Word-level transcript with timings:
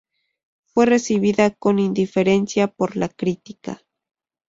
Fue 0.65 0.87
recibida 0.87 1.51
con 1.51 1.77
indiferencia 1.77 2.65
por 2.67 2.95
la 2.97 3.07
crítica. 3.07 3.83